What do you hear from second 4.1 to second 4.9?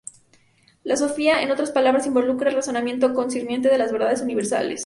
universales.